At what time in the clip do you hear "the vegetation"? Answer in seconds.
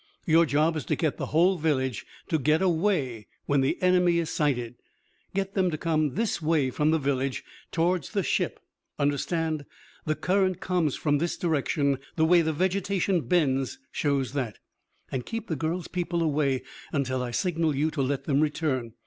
12.41-13.21